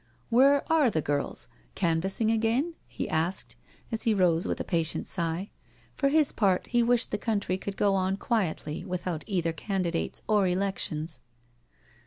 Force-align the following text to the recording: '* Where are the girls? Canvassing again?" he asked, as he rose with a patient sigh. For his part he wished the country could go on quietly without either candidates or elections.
'* 0.15 0.29
Where 0.31 0.63
are 0.73 0.89
the 0.89 0.99
girls? 0.99 1.47
Canvassing 1.75 2.31
again?" 2.31 2.73
he 2.87 3.07
asked, 3.07 3.55
as 3.91 4.01
he 4.01 4.15
rose 4.15 4.47
with 4.47 4.59
a 4.59 4.63
patient 4.63 5.05
sigh. 5.05 5.51
For 5.93 6.09
his 6.09 6.31
part 6.31 6.65
he 6.65 6.81
wished 6.81 7.11
the 7.11 7.19
country 7.19 7.55
could 7.55 7.77
go 7.77 7.93
on 7.93 8.17
quietly 8.17 8.83
without 8.83 9.23
either 9.27 9.53
candidates 9.53 10.23
or 10.27 10.47
elections. 10.47 11.19